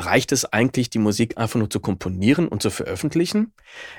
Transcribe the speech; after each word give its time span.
reicht 0.00 0.32
es 0.32 0.44
eigentlich, 0.44 0.90
die 0.90 0.98
Musik 0.98 1.38
einfach 1.38 1.58
nur 1.58 1.70
zu 1.70 1.80
komponieren 1.80 2.48
und 2.48 2.62
zu 2.62 2.70
veröffentlichen? 2.70 3.52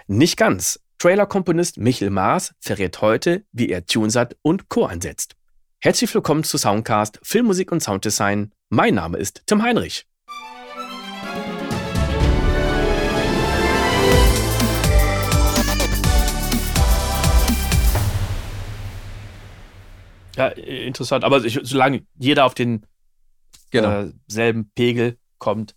Nicht 0.08 0.38
ganz. 0.38 0.80
Trailer-Komponist 1.00 1.78
Michel 1.78 2.10
Maas 2.10 2.54
verrät 2.60 3.02
heute, 3.02 3.46
wie 3.52 3.70
er 3.70 3.86
TuneSat 3.86 4.36
und 4.42 4.70
Co. 4.70 4.86
einsetzt. 4.86 5.36
Herzlich 5.80 6.14
willkommen 6.14 6.44
zu 6.44 6.58
Soundcast 6.58 7.20
Filmmusik 7.24 7.72
und 7.72 7.82
Sounddesign. 7.82 8.52
Mein 8.70 8.96
Name 8.96 9.18
ist 9.18 9.44
Tim 9.48 9.64
Heinrich. 9.64 10.06
Ja, 20.38 20.48
interessant. 20.48 21.24
Aber 21.24 21.44
ich, 21.44 21.60
solange 21.64 22.06
jeder 22.18 22.46
auf 22.46 22.54
den 22.54 22.86
genau. 23.72 24.04
äh, 24.04 24.12
selben 24.28 24.72
Pegel 24.74 25.18
kommt. 25.42 25.76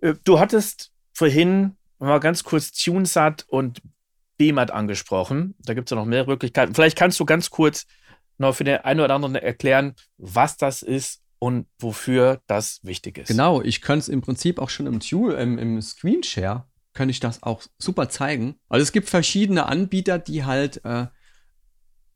Äh, 0.00 0.14
du 0.24 0.40
hattest 0.40 0.90
vorhin 1.12 1.76
mal 2.00 2.18
ganz 2.18 2.42
kurz 2.42 2.72
TuneSat 2.72 3.44
und 3.46 3.80
BMAT 4.38 4.72
angesprochen. 4.72 5.54
Da 5.60 5.74
gibt 5.74 5.88
es 5.88 5.90
ja 5.90 5.96
noch 5.96 6.06
mehr 6.06 6.26
Möglichkeiten. 6.26 6.74
Vielleicht 6.74 6.98
kannst 6.98 7.20
du 7.20 7.24
ganz 7.24 7.50
kurz 7.50 7.86
noch 8.38 8.54
für 8.54 8.64
den 8.64 8.78
einen 8.78 9.00
oder 9.00 9.14
anderen 9.14 9.36
erklären, 9.36 9.94
was 10.18 10.56
das 10.56 10.82
ist 10.82 11.22
und 11.38 11.66
wofür 11.78 12.42
das 12.46 12.80
wichtig 12.82 13.18
ist. 13.18 13.28
Genau, 13.28 13.62
ich 13.62 13.80
könnte 13.80 14.00
es 14.00 14.08
im 14.08 14.20
Prinzip 14.20 14.58
auch 14.58 14.68
schon 14.68 14.86
im, 14.86 15.00
im, 15.00 15.58
im 15.58 15.80
Screenshare, 15.80 16.66
könnte 16.92 17.12
ich 17.12 17.20
das 17.20 17.42
auch 17.42 17.62
super 17.78 18.08
zeigen. 18.08 18.56
Also 18.68 18.82
es 18.82 18.92
gibt 18.92 19.08
verschiedene 19.08 19.66
Anbieter, 19.66 20.18
die 20.18 20.44
halt 20.44 20.84
äh, 20.84 21.06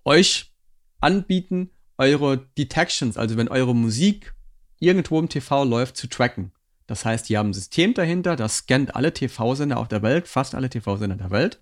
euch 0.05 0.53
anbieten, 1.01 1.71
eure 1.97 2.49
Detections, 2.59 3.17
also 3.17 3.37
wenn 3.37 3.49
eure 3.49 3.75
Musik 3.75 4.35
irgendwo 4.81 5.19
im 5.21 5.29
TV 5.29 5.65
läuft, 5.65 5.97
zu 5.97 6.09
tracken. 6.09 6.53
Das 6.87 7.05
heißt, 7.05 7.29
die 7.29 7.39
haben 7.39 7.51
ein 7.51 7.55
System 7.55 7.95
dahinter, 7.95 8.35
das 8.35 8.59
scannt 8.59 8.97
alle 8.97 9.15
TV-Sender 9.15 9.79
auf 9.79 9.87
der 9.87 10.03
Welt, 10.03 10.27
fast 10.27 10.57
alle 10.57 10.69
TV-Sender 10.69 11.17
der 11.17 11.31
Welt. 11.31 11.61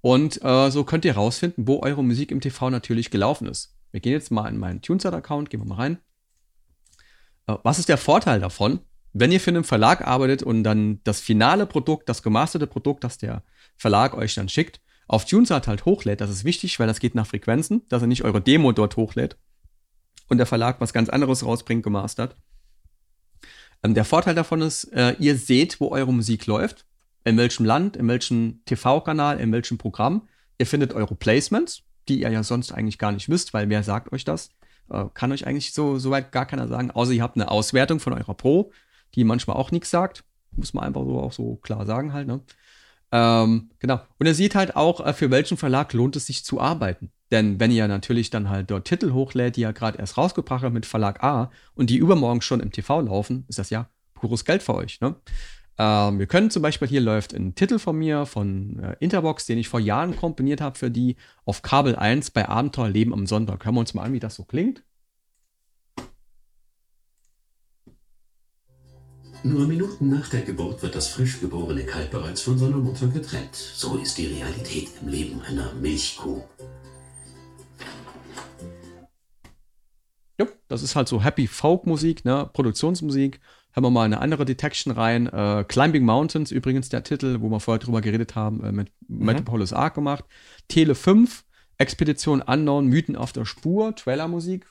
Und 0.00 0.42
äh, 0.42 0.70
so 0.70 0.82
könnt 0.82 1.04
ihr 1.04 1.14
rausfinden, 1.14 1.68
wo 1.68 1.80
eure 1.82 2.02
Musik 2.02 2.32
im 2.32 2.40
TV 2.40 2.70
natürlich 2.70 3.10
gelaufen 3.10 3.46
ist. 3.46 3.76
Wir 3.92 4.00
gehen 4.00 4.12
jetzt 4.12 4.32
mal 4.32 4.48
in 4.48 4.58
meinen 4.58 4.82
TuneSat-Account, 4.82 5.50
gehen 5.50 5.60
wir 5.60 5.66
mal 5.66 5.76
rein. 5.76 5.98
Äh, 7.46 7.56
was 7.62 7.78
ist 7.78 7.88
der 7.88 7.98
Vorteil 7.98 8.40
davon? 8.40 8.80
Wenn 9.12 9.30
ihr 9.30 9.40
für 9.40 9.50
einen 9.50 9.64
Verlag 9.64 10.06
arbeitet 10.06 10.42
und 10.42 10.64
dann 10.64 11.00
das 11.04 11.20
finale 11.20 11.66
Produkt, 11.66 12.08
das 12.08 12.22
gemasterte 12.22 12.66
Produkt, 12.66 13.04
das 13.04 13.18
der 13.18 13.42
Verlag 13.76 14.14
euch 14.14 14.34
dann 14.34 14.48
schickt, 14.48 14.80
auf 15.06 15.26
TuneSat 15.26 15.68
halt 15.68 15.84
hochlädt, 15.84 16.20
das 16.20 16.30
ist 16.30 16.44
wichtig, 16.44 16.78
weil 16.78 16.86
das 16.86 17.00
geht 17.00 17.14
nach 17.14 17.26
Frequenzen, 17.26 17.82
dass 17.88 18.02
er 18.02 18.08
nicht 18.08 18.24
eure 18.24 18.40
Demo 18.40 18.72
dort 18.72 18.96
hochlädt 18.96 19.36
und 20.30 20.38
der 20.38 20.46
Verlag 20.46 20.80
was 20.80 20.94
ganz 20.94 21.10
anderes 21.10 21.44
rausbringt, 21.44 21.82
gemastert. 21.82 22.36
Ähm, 23.82 23.94
der 23.94 24.04
Vorteil 24.04 24.34
davon 24.34 24.62
ist, 24.62 24.84
äh, 24.84 25.14
ihr 25.18 25.36
seht, 25.36 25.80
wo 25.80 25.90
eure 25.90 26.12
Musik 26.12 26.46
läuft, 26.46 26.86
in 27.24 27.36
welchem 27.36 27.66
Land, 27.66 27.96
in 27.96 28.08
welchem 28.08 28.64
TV-Kanal, 28.64 29.40
in 29.40 29.52
welchem 29.52 29.76
Programm. 29.76 30.28
Ihr 30.58 30.66
findet 30.66 30.94
eure 30.94 31.14
Placements, 31.14 31.82
die 32.08 32.20
ihr 32.20 32.30
ja 32.30 32.42
sonst 32.42 32.72
eigentlich 32.72 32.98
gar 32.98 33.12
nicht 33.12 33.28
wisst, 33.28 33.52
weil 33.52 33.68
wer 33.68 33.82
sagt 33.82 34.12
euch 34.12 34.24
das? 34.24 34.50
Äh, 34.88 35.06
kann 35.14 35.32
euch 35.32 35.46
eigentlich 35.46 35.72
so, 35.72 35.98
so 35.98 36.10
weit 36.10 36.32
gar 36.32 36.46
keiner 36.46 36.68
sagen, 36.68 36.90
außer 36.90 37.12
ihr 37.12 37.22
habt 37.22 37.36
eine 37.36 37.50
Auswertung 37.50 38.00
von 38.00 38.12
eurer 38.12 38.34
Pro, 38.34 38.72
die 39.14 39.24
manchmal 39.24 39.56
auch 39.56 39.70
nichts 39.70 39.90
sagt. 39.90 40.24
Muss 40.52 40.74
man 40.74 40.84
einfach 40.84 41.04
so 41.04 41.18
auch 41.20 41.32
so 41.32 41.56
klar 41.56 41.86
sagen 41.86 42.12
halt, 42.12 42.26
ne? 42.26 42.40
Ähm, 43.12 43.70
genau. 43.80 44.00
Und 44.18 44.26
er 44.26 44.34
sieht 44.34 44.54
halt 44.54 44.76
auch, 44.76 45.04
äh, 45.04 45.12
für 45.12 45.30
welchen 45.30 45.56
Verlag 45.56 45.92
lohnt 45.92 46.14
es 46.14 46.26
sich 46.26 46.44
zu 46.44 46.60
arbeiten. 46.60 47.10
Denn 47.30 47.60
wenn 47.60 47.70
ihr 47.70 47.86
natürlich 47.86 48.30
dann 48.30 48.48
halt 48.48 48.70
dort 48.70 48.86
Titel 48.86 49.12
hochlädt, 49.12 49.56
die 49.56 49.62
ihr 49.62 49.72
gerade 49.72 49.98
erst 49.98 50.16
rausgebracht 50.16 50.64
habt 50.64 50.74
mit 50.74 50.86
Verlag 50.86 51.22
A 51.22 51.50
und 51.74 51.90
die 51.90 51.96
übermorgen 51.96 52.42
schon 52.42 52.60
im 52.60 52.72
TV 52.72 53.00
laufen, 53.02 53.44
ist 53.48 53.58
das 53.58 53.70
ja 53.70 53.88
pures 54.14 54.44
Geld 54.44 54.62
für 54.62 54.74
euch. 54.74 55.00
Ne? 55.00 55.14
Ähm, 55.78 56.18
wir 56.18 56.26
können 56.26 56.50
zum 56.50 56.62
Beispiel, 56.62 56.88
hier 56.88 57.00
läuft 57.00 57.32
ein 57.32 57.54
Titel 57.54 57.78
von 57.78 57.96
mir, 57.96 58.26
von 58.26 58.78
äh, 58.80 58.96
Interbox, 59.00 59.46
den 59.46 59.58
ich 59.58 59.68
vor 59.68 59.80
Jahren 59.80 60.16
komponiert 60.16 60.60
habe 60.60 60.78
für 60.78 60.90
die 60.90 61.16
auf 61.44 61.62
Kabel 61.62 61.96
1 61.96 62.32
bei 62.32 62.48
Abenteuer 62.48 62.88
Leben 62.90 63.14
am 63.14 63.26
Sonntag. 63.26 63.64
Hören 63.64 63.76
wir 63.76 63.80
uns 63.80 63.94
mal 63.94 64.02
an, 64.02 64.12
wie 64.12 64.20
das 64.20 64.34
so 64.34 64.44
klingt. 64.44 64.82
Nur 69.42 69.66
Minuten 69.66 70.10
nach 70.10 70.28
der 70.28 70.42
Geburt 70.42 70.82
wird 70.82 70.94
das 70.94 71.08
frisch 71.08 71.40
geborene 71.40 71.84
Kalb 71.84 72.10
bereits 72.10 72.42
von 72.42 72.58
seiner 72.58 72.76
Mutter 72.76 73.06
getrennt. 73.06 73.54
So 73.54 73.96
ist 73.96 74.18
die 74.18 74.26
Realität 74.26 74.88
im 75.00 75.08
Leben 75.08 75.40
einer 75.40 75.72
Milchkuh. 75.80 76.42
Das 80.70 80.82
ist 80.82 80.94
halt 80.94 81.08
so 81.08 81.22
Happy 81.22 81.48
Folk 81.48 81.84
Musik, 81.84 82.24
ne? 82.24 82.48
Produktionsmusik. 82.52 83.40
Haben 83.72 83.84
wir 83.84 83.90
mal 83.90 84.04
eine 84.04 84.20
andere 84.20 84.44
Detection 84.44 84.92
rein. 84.92 85.26
Äh, 85.26 85.64
Climbing 85.66 86.04
Mountains, 86.04 86.52
übrigens 86.52 86.88
der 86.88 87.02
Titel, 87.02 87.38
wo 87.40 87.48
wir 87.48 87.58
vorher 87.58 87.80
drüber 87.80 88.00
geredet 88.00 88.36
haben, 88.36 88.62
äh, 88.62 88.70
mit 88.70 88.92
mhm. 89.08 89.26
Metropolis 89.26 89.72
Arc 89.72 89.94
gemacht. 89.94 90.24
Tele 90.68 90.94
5, 90.94 91.44
Expedition 91.78 92.40
Unknown, 92.40 92.86
Mythen 92.86 93.16
auf 93.16 93.32
der 93.32 93.46
Spur, 93.46 93.96
Trailer-Musik, 93.96 94.69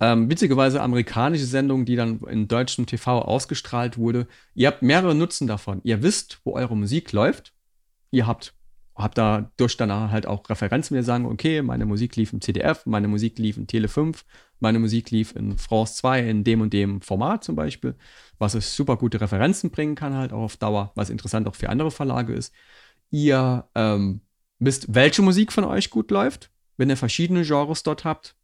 Ähm, 0.00 0.30
witzigerweise 0.30 0.82
amerikanische 0.82 1.46
Sendung, 1.46 1.84
die 1.84 1.96
dann 1.96 2.20
in 2.28 2.48
deutschem 2.48 2.86
TV 2.86 3.22
ausgestrahlt 3.22 3.98
wurde. 3.98 4.26
Ihr 4.54 4.68
habt 4.68 4.82
mehrere 4.82 5.14
Nutzen 5.14 5.46
davon. 5.46 5.80
Ihr 5.84 6.02
wisst, 6.02 6.40
wo 6.44 6.54
eure 6.54 6.76
Musik 6.76 7.12
läuft. 7.12 7.52
Ihr 8.10 8.26
habt, 8.26 8.54
habt 8.94 9.18
da 9.18 9.50
durch 9.56 9.76
danach 9.76 10.10
halt 10.10 10.26
auch 10.26 10.48
Referenzen, 10.48 10.96
die 10.96 11.02
sagen, 11.02 11.26
okay, 11.26 11.62
meine 11.62 11.86
Musik 11.86 12.16
lief 12.16 12.32
im 12.32 12.40
CDF, 12.40 12.86
meine 12.86 13.08
Musik 13.08 13.38
lief 13.38 13.56
in 13.56 13.66
Tele 13.66 13.88
5, 13.88 14.24
meine 14.60 14.78
Musik 14.78 15.10
lief 15.10 15.34
in 15.36 15.58
France 15.58 15.96
2 15.96 16.28
in 16.28 16.44
dem 16.44 16.60
und 16.60 16.72
dem 16.72 17.00
Format 17.00 17.44
zum 17.44 17.56
Beispiel, 17.56 17.94
was 18.38 18.54
es 18.54 18.74
super 18.74 18.96
gute 18.96 19.20
Referenzen 19.20 19.70
bringen 19.70 19.94
kann, 19.94 20.14
halt 20.14 20.32
auch 20.32 20.42
auf 20.42 20.56
Dauer, 20.56 20.92
was 20.94 21.10
interessant 21.10 21.48
auch 21.48 21.54
für 21.54 21.68
andere 21.68 21.90
Verlage 21.90 22.32
ist. 22.32 22.54
Ihr 23.10 23.68
ähm, 23.74 24.20
wisst, 24.58 24.94
welche 24.94 25.22
Musik 25.22 25.52
von 25.52 25.64
euch 25.64 25.90
gut 25.90 26.10
läuft. 26.10 26.50
Wenn 26.76 26.90
ihr 26.90 26.96
verschiedene 26.96 27.42
Genres 27.42 27.82
dort 27.82 28.04
habt, 28.04 28.36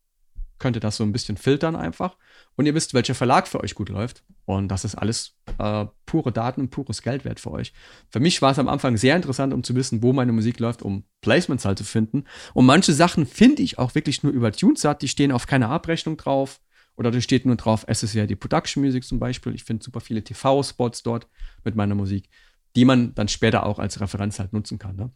könnt 0.63 0.77
ihr 0.77 0.81
das 0.81 0.97
so 0.97 1.05
ein 1.05 1.13
bisschen 1.13 1.37
filtern 1.37 1.77
einfach. 1.77 2.17
Und 2.57 2.67
ihr 2.67 2.75
wisst, 2.75 2.95
welcher 2.95 3.15
Verlag 3.15 3.49
für 3.49 3.61
euch 3.61 3.75
gut 3.75 3.89
läuft. 3.89 4.25
Und 4.45 4.69
das 4.69 4.85
ist 4.85 4.95
alles 4.95 5.37
äh, 5.59 5.87
pure 6.07 6.33
Daten 6.33 6.63
und 6.63 6.71
pures 6.71 7.03
Geld 7.03 7.25
wert 7.25 7.41
für 7.41 7.51
euch. 7.51 7.73
Für 8.11 8.21
mich 8.21 8.41
war 8.41 8.53
es 8.53 8.59
am 8.59 8.69
Anfang 8.69 8.97
sehr 8.97 9.17
interessant, 9.17 9.53
um 9.53 9.65
zu 9.65 9.75
wissen, 9.75 10.03
wo 10.03 10.13
meine 10.13 10.33
Musik 10.33 10.61
läuft, 10.61 10.83
um 10.83 11.05
Placements 11.21 11.65
halt 11.65 11.79
zu 11.79 11.85
finden. 11.85 12.25
Und 12.55 12.65
manche 12.65 12.93
Sachen 12.93 13.27
finde 13.27 13.63
ich 13.63 13.79
auch 13.79 13.95
wirklich 13.95 14.23
nur 14.23 14.33
über 14.33 14.53
TuneSat. 14.53 15.03
Die 15.03 15.09
stehen 15.09 15.33
auf 15.33 15.47
keiner 15.47 15.69
Abrechnung 15.69 16.17
drauf. 16.17 16.61
Oder 16.97 17.11
da 17.11 17.21
steht 17.21 17.47
nur 17.47 17.57
drauf, 17.57 17.85
es 17.89 18.03
ist 18.03 18.15
ja 18.15 18.27
die 18.27 18.37
Production 18.37 18.83
Music 18.83 19.05
zum 19.05 19.19
Beispiel. 19.19 19.55
Ich 19.55 19.65
finde 19.65 19.83
super 19.83 20.01
viele 20.01 20.23
TV-Spots 20.23 21.03
dort 21.03 21.27
mit 21.65 21.75
meiner 21.75 21.95
Musik, 21.95 22.29
die 22.77 22.85
man 22.85 23.15
dann 23.15 23.29
später 23.29 23.67
auch 23.67 23.79
als 23.79 24.01
Referenz 24.01 24.39
halt 24.39 24.53
nutzen 24.53 24.79
kann. 24.79 24.97
Ne? 24.97 25.11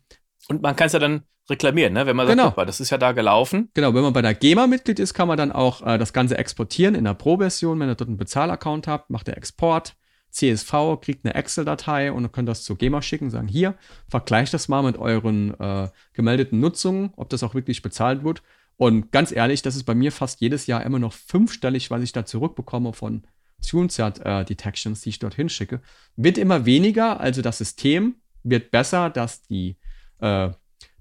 Und 0.49 0.63
man 0.63 0.77
kann 0.77 0.87
es 0.87 0.93
ja 0.93 0.99
dann 0.99 1.23
reklamieren, 1.49 1.93
ne? 1.93 2.07
wenn 2.07 2.17
man 2.17 2.27
sagt, 2.27 2.39
genau. 2.39 2.65
das 2.65 2.81
ist 2.81 2.91
ja 2.91 2.99
da 2.99 3.13
gelaufen. 3.13 3.71
Genau, 3.75 3.95
wenn 3.95 4.03
man 4.03 4.13
bei 4.13 4.23
der 4.23 4.35
GEMA 4.35 4.67
Mitglied 4.67 4.99
ist, 4.99 5.15
kann 5.15 5.29
man 5.29 5.37
dann 5.37 5.53
auch 5.53 5.87
äh, 5.87 5.99
das 5.99 6.13
Ganze 6.13 6.39
exportieren 6.39 6.95
in 6.95 7.05
der 7.05 7.15
Pro-Version. 7.15 7.79
Wenn 7.79 7.89
ihr 7.89 7.95
dort 7.95 8.09
einen 8.09 8.17
Bezahlaccount 8.17 8.89
habt, 8.89 9.11
macht 9.11 9.29
der 9.29 9.37
Export. 9.37 9.97
CSV 10.31 11.01
kriegt 11.01 11.25
eine 11.25 11.35
Excel-Datei 11.35 12.13
und 12.13 12.31
könnt 12.33 12.49
das 12.49 12.63
zur 12.63 12.77
GEMA 12.77 13.01
schicken, 13.01 13.31
sagen, 13.31 13.49
hier, 13.49 13.75
vergleicht 14.09 14.53
das 14.53 14.69
mal 14.69 14.83
mit 14.83 14.99
euren 14.99 15.59
äh, 15.59 15.89
gemeldeten 16.13 16.61
Nutzungen, 16.61 17.13
ob 17.17 17.31
das 17.31 17.43
auch 17.43 17.55
wirklich 17.55 17.81
bezahlt 17.81 18.23
wird. 18.23 18.43
Und 18.77 19.13
ganz 19.13 19.33
ehrlich, 19.33 19.63
das 19.63 19.77
ist 19.77 19.85
bei 19.85 19.95
mir 19.95 20.13
fast 20.13 20.41
jedes 20.41 20.67
Jahr 20.67 20.85
immer 20.85 20.99
noch 20.99 21.15
fünfstellig, 21.15 21.91
was 21.91 22.03
ich 22.03 22.13
da 22.13 22.27
zurückbekomme 22.27 22.93
von 22.93 23.23
TuneSat-Detections, 23.67 25.01
äh, 25.01 25.03
die 25.05 25.09
ich 25.09 25.19
dorthin 25.19 25.49
schicke. 25.49 25.81
Wird 26.17 26.37
immer 26.37 26.67
weniger, 26.67 27.19
also 27.19 27.41
das 27.41 27.59
System 27.59 28.17
wird 28.43 28.71
besser, 28.71 29.09
dass 29.09 29.43
die 29.43 29.77
äh, 30.21 30.51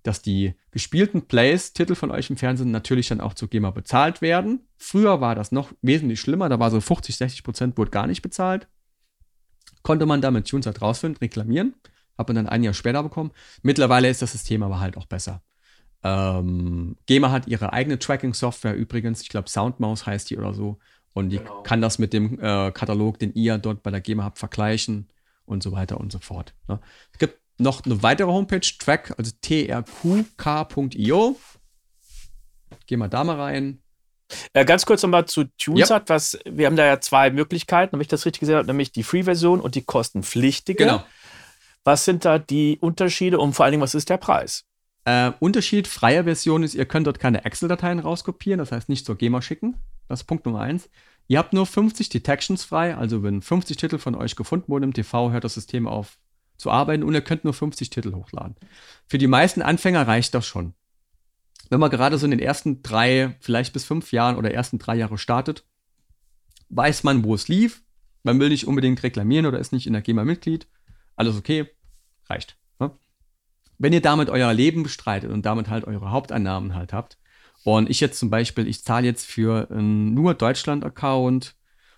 dass 0.04 0.22
die 0.22 0.54
gespielten 0.72 1.24
Plays, 1.24 1.74
Titel 1.74 1.96
von 1.96 2.12
euch 2.12 2.30
im 2.30 2.38
Fernsehen 2.38 2.72
natürlich 2.72 3.08
dann 3.08 3.22
auch 3.22 3.34
zu 3.34 3.48
GEMA 3.48 3.72
bezahlt 3.72 4.22
werden. 4.22 4.68
Früher 4.78 5.20
war 5.20 5.36
das 5.36 5.52
noch 5.52 5.72
wesentlich 5.82 6.20
schlimmer, 6.20 6.48
da 6.48 6.60
war 6.60 6.70
so 6.70 6.80
50, 6.80 7.18
60 7.18 7.44
Prozent 7.44 7.78
wurde 7.78 7.92
gar 7.92 8.08
nicht 8.08 8.22
bezahlt. 8.22 8.68
Konnte 9.82 10.06
man 10.06 10.22
damit 10.22 10.48
TuneSat 10.48 10.82
rausfinden, 10.82 11.20
reklamieren. 11.20 11.76
Hat 12.18 12.28
man 12.28 12.36
dann 12.36 12.50
ein 12.50 12.64
Jahr 12.64 12.74
später 12.74 13.04
bekommen. 13.04 13.32
Mittlerweile 13.62 14.10
ist 14.10 14.22
das 14.22 14.32
System 14.32 14.64
aber 14.64 14.80
halt 14.80 14.98
auch 14.98 15.06
besser. 15.06 15.44
Ähm, 16.04 16.96
GEMA 17.08 17.32
hat 17.32 17.48
ihre 17.48 17.74
eigene 17.74 18.00
Tracking-Software 18.00 18.76
übrigens. 18.76 19.22
Ich 19.22 19.30
glaube, 19.30 19.50
Soundmouse 19.50 20.06
heißt 20.06 20.30
die 20.30 20.38
oder 20.38 20.54
so. 20.54 20.80
Und 21.14 21.30
die 21.30 21.38
genau. 21.38 21.64
kann 21.64 21.82
das 21.82 22.00
mit 22.00 22.14
dem 22.14 22.40
äh, 22.40 22.72
Katalog, 22.72 23.20
den 23.20 23.34
ihr 23.34 23.58
dort 23.58 23.84
bei 23.84 23.92
der 23.92 24.02
GEMA 24.02 24.24
habt, 24.24 24.38
vergleichen 24.38 25.08
und 25.46 25.64
so 25.64 25.72
weiter 25.72 26.00
und 26.00 26.12
so 26.12 26.20
fort. 26.20 26.54
Ne? 26.68 26.80
Es 27.12 27.20
gibt 27.20 27.40
noch 27.58 27.86
eine 27.86 28.04
weitere 28.04 28.28
Homepage, 28.28 28.62
Track, 28.80 29.14
also 29.18 29.32
trqk.io. 29.42 29.86
gehen 32.88 33.00
wir 33.00 33.08
da 33.08 33.24
mal 33.24 33.40
rein. 33.40 33.82
Äh, 34.54 34.66
ganz 34.66 34.86
kurz 34.86 35.04
nochmal 35.04 35.26
zu 35.26 35.46
TuneSat, 35.58 36.10
ja. 36.10 36.16
was, 36.16 36.40
wir 36.46 36.66
haben 36.66 36.76
da 36.76 36.86
ja 36.86 37.00
zwei 37.00 37.30
Möglichkeiten, 37.30 37.94
wenn 37.94 38.02
ich 38.02 38.08
das 38.08 38.26
richtig 38.26 38.40
gesehen 38.40 38.56
habe, 38.56 38.68
nämlich 38.68 38.92
die 38.92 39.04
Free-Version 39.04 39.62
und 39.62 39.76
die 39.76 39.84
kostenpflichtige. 39.84 40.86
Genau. 40.86 41.04
Was 41.84 42.06
sind 42.06 42.26
da 42.26 42.40
die 42.40 42.80
Unterschiede 42.82 43.38
und 43.38 43.54
vor 43.54 43.66
allen 43.66 43.74
Dingen, 43.74 43.84
was 43.84 43.94
ist 43.94 44.10
der 44.10 44.18
Preis? 44.18 44.66
Äh, 45.06 45.32
Unterschied 45.40 45.88
freier 45.88 46.24
Version 46.24 46.64
ist, 46.64 46.74
ihr 46.74 46.86
könnt 46.86 47.06
dort 47.06 47.20
keine 47.20 47.46
Excel-Dateien 47.46 48.00
rauskopieren, 48.00 48.58
das 48.58 48.72
heißt 48.72 48.90
nicht 48.90 49.06
zur 49.06 49.16
GEMA 49.16 49.44
schicken. 49.44 49.76
Das 50.08 50.22
ist 50.22 50.26
Punkt 50.26 50.46
Nummer 50.46 50.62
eins. 50.62 50.90
Ihr 51.28 51.38
habt 51.38 51.54
nur 51.54 51.66
50 51.66 52.10
Detections 52.10 52.64
frei, 52.64 52.96
also 52.96 53.22
wenn 53.24 53.42
50 53.42 53.78
Titel 53.78 53.98
von 54.00 54.16
euch 54.16 54.36
gefunden 54.36 54.68
wurden 54.68 54.86
im 54.86 54.94
TV, 54.94 55.32
hört 55.32 55.44
das 55.44 55.54
System 55.54 55.88
auf 55.88 56.18
zu 56.58 56.72
arbeiten 56.72 57.04
und 57.04 57.14
ihr 57.14 57.22
könnt 57.22 57.44
nur 57.44 57.54
50 57.54 57.90
Titel 57.90 58.14
hochladen. 58.14 58.56
Für 59.08 59.18
die 59.18 59.28
meisten 59.28 59.62
Anfänger 59.62 60.08
reicht 60.08 60.34
das 60.34 60.46
schon. 60.46 60.74
Wenn 61.70 61.80
man 61.80 61.90
gerade 61.90 62.18
so 62.18 62.26
in 62.26 62.32
den 62.32 62.40
ersten 62.40 62.84
drei, 62.84 63.36
vielleicht 63.40 63.74
bis 63.74 63.86
fünf 63.86 64.12
Jahren 64.12 64.38
oder 64.38 64.54
ersten 64.54 64.78
drei 64.78 64.96
Jahre 64.96 65.18
startet, 65.18 65.66
weiß 66.70 67.04
man, 67.04 67.24
wo 67.24 67.36
es 67.36 67.48
lief. 67.48 67.84
Man 68.24 68.40
will 68.40 68.50
nicht 68.50 68.68
unbedingt 68.68 69.04
reklamieren 69.04 69.46
oder 69.46 69.60
ist 69.60 69.72
nicht 69.72 69.88
in 69.88 69.94
der 69.94 70.02
GEMA 70.02 70.24
Mitglied. 70.24 70.68
Alles 71.16 71.38
okay, 71.38 71.70
reicht. 72.28 72.58
Ne? 72.80 72.92
Wenn 73.78 73.94
ihr 73.94 74.02
damit 74.02 74.30
euer 74.30 74.54
Leben 74.54 74.84
bestreitet 74.84 75.32
und 75.32 75.46
damit 75.46 75.70
halt 75.70 75.86
eure 75.86 76.12
Haupteinnahmen 76.12 76.76
halt 76.76 76.94
habt, 76.94 77.18
und 77.66 77.90
ich 77.90 78.00
jetzt 78.00 78.20
zum 78.20 78.30
Beispiel, 78.30 78.68
ich 78.68 78.84
zahle 78.84 79.08
jetzt 79.08 79.26
für 79.26 79.72
einen 79.72 80.14
nur 80.14 80.36
Deutschland-Account 80.36 81.56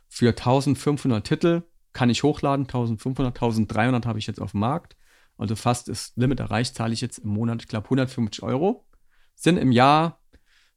für 0.07 0.29
1500 0.29 1.27
Titel, 1.27 1.63
kann 1.97 2.11
ich 2.11 2.21
hochladen, 2.21 2.65
1500, 2.65 3.35
1300 3.35 4.05
habe 4.05 4.19
ich 4.19 4.27
jetzt 4.27 4.39
auf 4.39 4.51
dem 4.51 4.59
Markt. 4.59 4.95
Also 5.37 5.55
fast 5.55 5.87
das 5.87 6.13
Limit 6.15 6.39
erreicht, 6.39 6.75
zahle 6.75 6.93
ich 6.93 7.01
jetzt 7.01 7.17
im 7.17 7.29
Monat, 7.29 7.63
ich 7.63 7.67
glaube, 7.67 7.85
150 7.85 8.43
Euro. 8.43 8.85
Sind 9.33 9.57
im 9.57 9.71
Jahr 9.71 10.21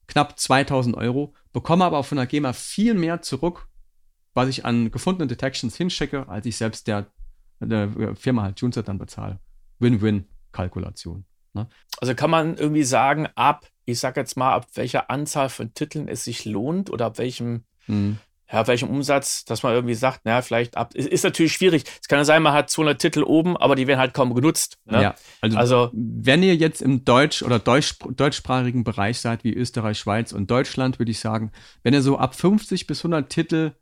knapp 0.06 0.38
2000 0.38 0.96
Euro, 0.96 1.34
bekomme 1.52 1.84
aber 1.84 1.98
auch 1.98 2.06
von 2.06 2.16
der 2.16 2.26
GEMA 2.26 2.54
viel 2.54 2.94
mehr 2.94 3.20
zurück, 3.20 3.68
was 4.32 4.48
ich 4.48 4.64
an 4.64 4.90
gefundenen 4.90 5.28
Detections 5.28 5.76
hinschicke, 5.76 6.26
als 6.28 6.46
ich 6.46 6.56
selbst 6.56 6.86
der, 6.86 7.06
der 7.60 8.16
Firma 8.16 8.42
halt 8.42 8.56
TuneSet 8.56 8.88
dann 8.88 8.98
bezahle. 8.98 9.40
Win-Win-Kalkulation. 9.78 11.26
Ne? 11.52 11.68
Also 11.98 12.14
kann 12.14 12.30
man 12.30 12.56
irgendwie 12.56 12.82
sagen, 12.82 13.28
ab 13.34 13.66
ich 13.90 13.98
sag 13.98 14.16
jetzt 14.16 14.36
mal, 14.36 14.54
ab 14.54 14.68
welcher 14.74 15.10
Anzahl 15.10 15.48
von 15.48 15.74
Titeln 15.74 16.08
es 16.08 16.24
sich 16.24 16.44
lohnt 16.44 16.90
oder 16.90 17.06
ab 17.06 17.18
welchem, 17.18 17.64
mhm. 17.86 18.18
Ja, 18.52 18.66
welchem 18.66 18.88
Umsatz, 18.88 19.44
dass 19.44 19.62
man 19.62 19.74
irgendwie 19.74 19.94
sagt, 19.94 20.24
naja, 20.24 20.42
vielleicht 20.42 20.76
ab, 20.76 20.94
ist, 20.94 21.08
ist 21.08 21.22
natürlich 21.22 21.52
schwierig. 21.52 21.84
Es 22.00 22.08
kann 22.08 22.18
ja 22.18 22.24
sein, 22.24 22.42
man 22.42 22.52
hat 22.52 22.68
200 22.68 23.00
Titel 23.00 23.22
oben, 23.22 23.56
aber 23.56 23.76
die 23.76 23.86
werden 23.86 24.00
halt 24.00 24.12
kaum 24.12 24.34
genutzt. 24.34 24.78
Ne? 24.86 25.02
Ja, 25.02 25.14
also, 25.40 25.56
also, 25.56 25.90
wenn 25.92 26.42
ihr 26.42 26.56
jetzt 26.56 26.82
im 26.82 27.04
Deutsch- 27.04 27.42
oder 27.42 27.58
Deutsch, 27.58 27.96
deutschsprachigen 28.16 28.82
Bereich 28.82 29.20
seid, 29.20 29.44
wie 29.44 29.54
Österreich, 29.54 29.98
Schweiz 29.98 30.32
und 30.32 30.50
Deutschland, 30.50 30.98
würde 30.98 31.12
ich 31.12 31.20
sagen, 31.20 31.52
wenn 31.82 31.94
ihr 31.94 32.02
so 32.02 32.18
ab 32.18 32.34
50 32.34 32.86
bis 32.86 33.00
100 33.00 33.30
Titel, 33.30 33.72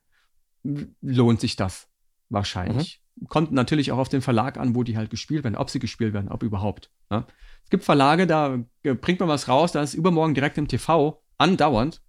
lohnt 1.01 1.41
sich 1.41 1.57
das 1.57 1.89
wahrscheinlich. 2.29 3.01
Mhm. 3.17 3.29
Kommt 3.29 3.53
natürlich 3.53 3.91
auch 3.91 3.99
auf 3.99 4.09
den 4.09 4.23
Verlag 4.23 4.59
an, 4.59 4.75
wo 4.75 4.83
die 4.83 4.97
halt 4.97 5.11
gespielt 5.11 5.45
werden, 5.45 5.57
ob 5.57 5.71
sie 5.71 5.79
gespielt 5.79 6.13
werden, 6.13 6.29
ob 6.29 6.43
überhaupt. 6.43 6.91
Ne? 7.11 7.25
Es 7.65 7.71
gibt 7.71 7.85
Verlage, 7.85 8.27
da 8.27 8.59
bringt 8.83 9.21
man 9.21 9.29
was 9.29 9.49
raus, 9.49 9.73
da 9.73 9.83
ist 9.83 9.95
übermorgen 9.95 10.35
direkt 10.35 10.59
im 10.59 10.69
TV, 10.69 11.23
andauernd. 11.39 12.03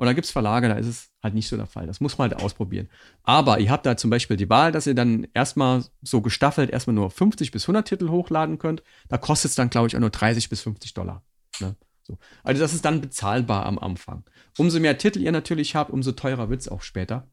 Und 0.00 0.06
dann 0.06 0.14
gibt 0.14 0.24
es 0.24 0.30
Verlage, 0.30 0.66
da 0.66 0.76
ist 0.76 0.86
es 0.86 1.10
halt 1.22 1.34
nicht 1.34 1.46
so 1.46 1.58
der 1.58 1.66
Fall. 1.66 1.86
Das 1.86 2.00
muss 2.00 2.16
man 2.16 2.30
halt 2.30 2.42
ausprobieren. 2.42 2.88
Aber 3.22 3.60
ihr 3.60 3.70
habt 3.70 3.84
da 3.84 3.98
zum 3.98 4.08
Beispiel 4.08 4.38
die 4.38 4.48
Wahl, 4.48 4.72
dass 4.72 4.86
ihr 4.86 4.94
dann 4.94 5.26
erstmal 5.34 5.84
so 6.00 6.22
gestaffelt 6.22 6.70
erstmal 6.70 6.94
nur 6.94 7.10
50 7.10 7.50
bis 7.50 7.64
100 7.64 7.86
Titel 7.86 8.08
hochladen 8.08 8.56
könnt. 8.56 8.82
Da 9.08 9.18
kostet 9.18 9.50
es 9.50 9.56
dann, 9.56 9.68
glaube 9.68 9.88
ich, 9.88 9.96
auch 9.96 10.00
nur 10.00 10.08
30 10.08 10.48
bis 10.48 10.62
50 10.62 10.94
Dollar. 10.94 11.22
Ne? 11.60 11.76
So. 12.02 12.16
Also 12.42 12.62
das 12.62 12.72
ist 12.72 12.86
dann 12.86 13.02
bezahlbar 13.02 13.66
am 13.66 13.78
Anfang. 13.78 14.24
Umso 14.56 14.80
mehr 14.80 14.96
Titel 14.96 15.20
ihr 15.20 15.32
natürlich 15.32 15.74
habt, 15.74 15.90
umso 15.90 16.12
teurer 16.12 16.48
wird 16.48 16.62
es 16.62 16.68
auch 16.68 16.80
später. 16.80 17.28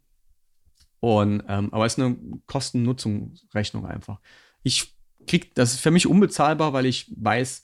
Und, 1.00 1.44
ähm, 1.48 1.74
aber 1.74 1.86
es 1.86 1.94
ist 1.94 2.04
eine 2.04 2.18
Kosten-Nutzung-Rechnung 2.48 3.86
einfach. 3.86 4.20
Ich 4.63 4.94
krieg, 5.25 5.56
das 5.56 5.72
ist 5.72 5.80
für 5.80 5.92
mich 5.92 6.06
unbezahlbar, 6.06 6.74
weil 6.74 6.86
ich 6.86 7.13
weiß, 7.16 7.63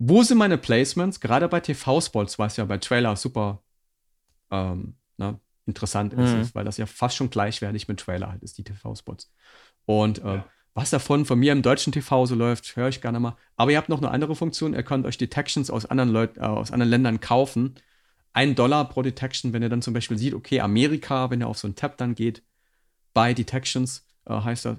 wo 0.00 0.24
sind 0.24 0.38
meine 0.38 0.58
Placements? 0.58 1.20
Gerade 1.20 1.46
bei 1.46 1.60
TV-Spots, 1.60 2.40
was 2.40 2.56
ja 2.56 2.64
bei 2.64 2.78
Trailer 2.78 3.14
super 3.14 3.63
ähm, 4.50 4.94
ne, 5.16 5.38
interessant 5.66 6.16
mhm. 6.16 6.40
ist, 6.40 6.54
weil 6.54 6.64
das 6.64 6.76
ja 6.76 6.86
fast 6.86 7.16
schon 7.16 7.30
gleichwertig 7.30 7.88
mit 7.88 8.00
Trailer 8.00 8.30
halt 8.30 8.42
ist, 8.42 8.58
die 8.58 8.64
TV-Spots. 8.64 9.32
Und 9.86 10.18
äh, 10.18 10.36
ja. 10.36 10.46
was 10.74 10.90
davon 10.90 11.24
von 11.24 11.38
mir 11.38 11.52
im 11.52 11.62
deutschen 11.62 11.92
TV 11.92 12.26
so 12.26 12.34
läuft, 12.34 12.76
höre 12.76 12.88
ich 12.88 13.00
gerne 13.00 13.20
mal. 13.20 13.36
Aber 13.56 13.70
ihr 13.70 13.78
habt 13.78 13.88
noch 13.88 13.98
eine 13.98 14.10
andere 14.10 14.34
Funktion, 14.34 14.74
ihr 14.74 14.82
könnt 14.82 15.06
euch 15.06 15.18
Detections 15.18 15.70
aus 15.70 15.86
anderen 15.86 16.10
Leuten, 16.10 16.40
äh, 16.40 16.44
aus 16.44 16.70
anderen 16.70 16.90
Ländern 16.90 17.20
kaufen. 17.20 17.74
Ein 18.32 18.54
Dollar 18.54 18.88
pro 18.88 19.02
Detection, 19.02 19.52
wenn 19.52 19.62
ihr 19.62 19.68
dann 19.68 19.82
zum 19.82 19.94
Beispiel 19.94 20.18
sieht, 20.18 20.34
okay, 20.34 20.60
Amerika, 20.60 21.30
wenn 21.30 21.40
ihr 21.40 21.48
auf 21.48 21.58
so 21.58 21.66
einen 21.66 21.76
Tab 21.76 21.96
dann 21.98 22.14
geht, 22.14 22.42
bei 23.12 23.32
Detections 23.32 24.06
äh, 24.26 24.34
heißt 24.34 24.64
das, 24.64 24.78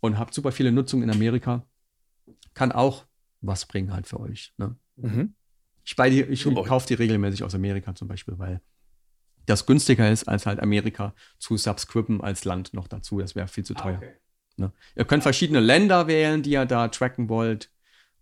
und 0.00 0.18
habt 0.18 0.34
super 0.34 0.52
viele 0.52 0.72
Nutzungen 0.72 1.04
in 1.04 1.10
Amerika, 1.10 1.64
kann 2.54 2.72
auch 2.72 3.04
was 3.40 3.66
bringen 3.66 3.92
halt 3.92 4.06
für 4.06 4.20
euch. 4.20 4.52
Ne? 4.56 4.76
Mhm. 4.96 5.34
Ich, 5.84 5.96
die, 5.96 6.22
ich 6.22 6.44
kaufe 6.44 6.86
die 6.86 6.94
regelmäßig 6.94 7.42
aus 7.42 7.54
Amerika 7.54 7.94
zum 7.94 8.08
Beispiel, 8.08 8.38
weil 8.38 8.60
das 9.46 9.66
günstiger 9.66 10.10
ist, 10.10 10.28
als 10.28 10.46
halt 10.46 10.60
Amerika 10.60 11.14
zu 11.38 11.56
subscriben 11.56 12.20
als 12.20 12.44
Land 12.44 12.74
noch 12.74 12.88
dazu. 12.88 13.20
Das 13.20 13.34
wäre 13.34 13.48
viel 13.48 13.64
zu 13.64 13.74
ah, 13.76 13.80
teuer. 13.80 13.94
Ah, 13.94 13.98
okay. 13.98 14.12
ne? 14.56 14.72
Ihr 14.96 15.04
könnt 15.04 15.22
verschiedene 15.22 15.60
Länder 15.60 16.06
wählen, 16.06 16.42
die 16.42 16.52
ihr 16.52 16.66
da 16.66 16.88
tracken 16.88 17.28
wollt. 17.28 17.70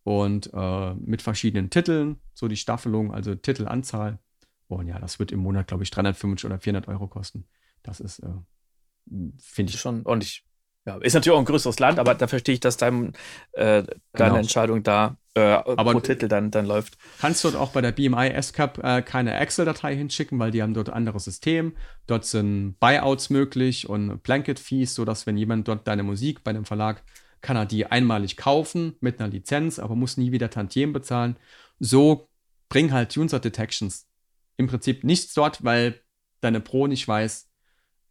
Und 0.02 0.50
äh, 0.54 0.94
mit 0.94 1.20
verschiedenen 1.20 1.68
Titeln, 1.68 2.20
so 2.32 2.48
die 2.48 2.56
Staffelung, 2.56 3.12
also 3.12 3.34
Titelanzahl. 3.34 4.18
Und 4.66 4.86
ja, 4.86 4.98
das 4.98 5.18
wird 5.18 5.30
im 5.30 5.40
Monat, 5.40 5.68
glaube 5.68 5.82
ich, 5.82 5.90
350 5.90 6.46
oder 6.46 6.58
400 6.58 6.88
Euro 6.88 7.06
kosten. 7.06 7.46
Das 7.82 8.00
ist, 8.00 8.20
äh, 8.20 8.28
finde 9.38 9.72
ich 9.72 9.80
schon 9.80 10.06
ordentlich 10.06 10.44
ja, 10.86 10.96
ist 10.96 11.14
natürlich 11.14 11.36
auch 11.36 11.40
ein 11.40 11.44
größeres 11.44 11.78
Land, 11.78 11.98
aber 11.98 12.14
da 12.14 12.26
verstehe 12.26 12.54
ich, 12.54 12.60
dass 12.60 12.76
dein, 12.76 13.12
äh, 13.52 13.82
deine 13.82 13.94
genau. 14.12 14.36
Entscheidung 14.36 14.82
da 14.82 15.16
äh, 15.34 15.40
aber 15.40 15.92
pro 15.92 16.00
Titel 16.00 16.28
dann, 16.28 16.50
dann 16.50 16.66
läuft. 16.66 16.98
Kannst 17.20 17.44
dort 17.44 17.54
auch 17.54 17.70
bei 17.70 17.80
der 17.80 17.92
BMI 17.92 18.28
S-Cup 18.30 18.82
äh, 18.82 19.02
keine 19.02 19.36
Excel-Datei 19.38 19.94
hinschicken, 19.96 20.38
weil 20.38 20.50
die 20.50 20.62
haben 20.62 20.74
dort 20.74 20.88
ein 20.88 20.94
anderes 20.94 21.24
System. 21.24 21.76
Dort 22.06 22.24
sind 22.24 22.78
Buyouts 22.80 23.30
möglich 23.30 23.88
und 23.88 24.22
Blanket-Fees, 24.22 24.94
sodass 24.94 25.26
wenn 25.26 25.36
jemand 25.36 25.68
dort 25.68 25.86
deine 25.86 26.02
Musik 26.02 26.42
bei 26.42 26.50
einem 26.50 26.64
Verlag, 26.64 27.02
kann 27.40 27.56
er 27.56 27.66
die 27.66 27.86
einmalig 27.86 28.36
kaufen 28.36 28.96
mit 29.00 29.20
einer 29.20 29.30
Lizenz, 29.30 29.78
aber 29.78 29.94
muss 29.94 30.16
nie 30.16 30.32
wieder 30.32 30.50
Tantiemen 30.50 30.92
bezahlen. 30.92 31.36
So 31.78 32.28
bringen 32.68 32.92
halt 32.92 33.16
User 33.16 33.40
Detections 33.40 34.06
im 34.60 34.66
Prinzip 34.66 35.04
nichts 35.04 35.32
dort, 35.34 35.64
weil 35.64 36.00
deine 36.40 36.60
Pro 36.60 36.86
nicht 36.86 37.06
weiß, 37.08 37.48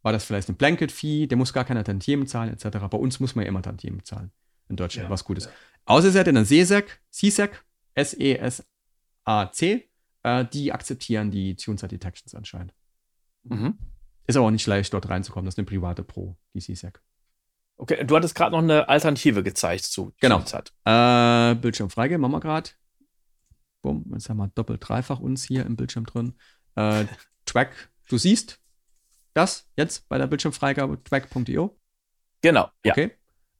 war 0.02 0.12
das 0.12 0.24
vielleicht 0.24 0.48
ein 0.48 0.56
Blanket-Fee, 0.56 1.26
der 1.26 1.38
muss 1.38 1.52
gar 1.52 1.64
keine 1.64 1.84
Tantiemen 1.84 2.26
zahlen, 2.26 2.52
etc. 2.52 2.78
Bei 2.90 2.98
uns 2.98 3.20
muss 3.20 3.34
man 3.34 3.44
ja 3.44 3.48
immer 3.48 3.62
Tantiemen 3.62 4.04
zahlen. 4.04 4.32
In 4.68 4.76
Deutschland, 4.76 5.06
ja, 5.06 5.10
was 5.10 5.24
Gutes. 5.24 5.44
Ja. 5.44 5.50
Außer 5.84 6.10
seid 6.10 6.26
ihr 6.26 6.30
eine 6.30 6.44
CSEC, 6.44 7.00
CSEC, 7.10 7.64
S-E-S-A-C, 7.94 9.90
äh, 10.22 10.44
die 10.46 10.72
akzeptieren 10.72 11.30
die 11.30 11.56
TuneSide 11.56 11.88
Detections 11.88 12.34
anscheinend. 12.34 12.74
Mhm. 13.44 13.78
Ist 14.26 14.36
aber 14.36 14.46
auch 14.46 14.50
nicht 14.50 14.66
leicht, 14.66 14.92
dort 14.92 15.08
reinzukommen. 15.08 15.46
Das 15.46 15.54
ist 15.54 15.58
eine 15.58 15.66
private 15.66 16.02
Pro, 16.02 16.36
die 16.54 16.60
CSEC. 16.60 17.00
Okay, 17.76 18.04
du 18.04 18.14
hattest 18.14 18.34
gerade 18.34 18.52
noch 18.52 18.62
eine 18.62 18.88
Alternative 18.88 19.42
gezeigt 19.42 19.84
zu 19.84 20.12
genau. 20.20 20.38
TuneSide. 20.38 20.70
Äh, 20.84 21.54
Bildschirm 21.56 21.90
freigeben, 21.90 22.20
machen 22.20 22.32
wir 22.32 22.40
gerade. 22.40 22.70
Bumm, 23.82 24.04
jetzt 24.12 24.28
haben 24.28 24.36
wir 24.36 24.48
doppelt, 24.48 24.86
dreifach 24.86 25.18
uns 25.18 25.44
hier 25.44 25.64
im 25.64 25.76
Bildschirm 25.76 26.04
drin. 26.04 26.34
Äh, 26.74 27.06
Track, 27.46 27.90
du 28.08 28.18
siehst, 28.18 28.60
das 29.34 29.68
jetzt 29.76 30.08
bei 30.08 30.18
der 30.18 30.26
Bildschirmfreigabe 30.26 31.02
track.io? 31.02 31.78
Genau, 32.42 32.68
ja. 32.84 32.92
Okay. 32.92 33.12